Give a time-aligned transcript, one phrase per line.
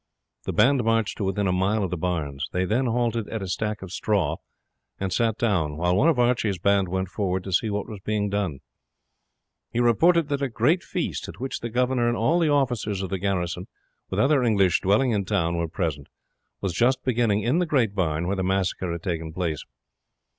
[0.47, 2.49] The band marched to within a mile of the barns.
[2.51, 4.37] They then halted at a stack of straw,
[4.99, 8.27] and sat down while one of Archie's band went forward to see what was being
[8.27, 8.61] done.
[9.71, 13.11] He reported that a great feast, at which the governor and all the officers of
[13.11, 13.67] the garrison,
[14.09, 16.07] with other English dwelling in town, were present,
[16.61, 19.63] was just beginning in the great barn where the massacre had taken place.